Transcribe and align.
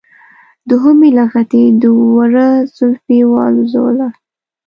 دوهمې 0.69 1.09
لغتې 1.19 1.63
د 1.81 1.83
وره 2.15 2.49
زولفی 2.75 3.19
والوزوله. 3.31 4.07